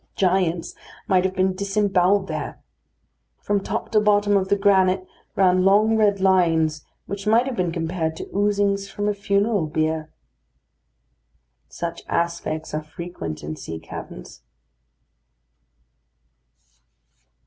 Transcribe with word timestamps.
Giants 0.15 0.73
might 1.07 1.25
have 1.25 1.35
been 1.35 1.53
disembowelled 1.53 2.25
there. 2.27 2.57
From 3.37 3.61
top 3.61 3.91
to 3.91 3.99
bottom 3.99 4.35
of 4.35 4.47
the 4.49 4.55
granite 4.55 5.05
ran 5.35 5.63
long 5.63 5.95
red 5.95 6.19
lines, 6.19 6.83
which 7.05 7.27
might 7.27 7.45
have 7.45 7.55
been 7.55 7.71
compared 7.71 8.15
to 8.15 8.27
oozings 8.35 8.89
from 8.89 9.07
a 9.07 9.13
funeral 9.13 9.67
bier. 9.67 10.09
Such 11.69 12.01
aspects 12.09 12.73
are 12.73 12.81
frequent 12.81 13.43
in 13.43 13.55
sea 13.55 13.77
caverns. 13.77 14.41